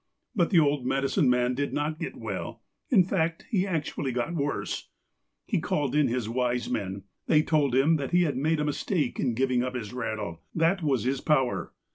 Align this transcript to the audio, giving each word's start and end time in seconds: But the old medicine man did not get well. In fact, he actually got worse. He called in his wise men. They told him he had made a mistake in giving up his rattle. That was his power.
But 0.35 0.49
the 0.49 0.57
old 0.59 0.83
medicine 0.83 1.29
man 1.29 1.53
did 1.53 1.73
not 1.73 1.99
get 1.99 2.17
well. 2.17 2.63
In 2.89 3.03
fact, 3.03 3.45
he 3.51 3.67
actually 3.67 4.11
got 4.11 4.33
worse. 4.33 4.89
He 5.45 5.59
called 5.61 5.93
in 5.93 6.07
his 6.07 6.27
wise 6.27 6.67
men. 6.71 7.03
They 7.27 7.43
told 7.43 7.75
him 7.75 7.99
he 8.09 8.23
had 8.23 8.35
made 8.35 8.59
a 8.59 8.65
mistake 8.65 9.19
in 9.19 9.35
giving 9.35 9.61
up 9.61 9.75
his 9.75 9.93
rattle. 9.93 10.41
That 10.55 10.81
was 10.81 11.03
his 11.03 11.21
power. 11.21 11.71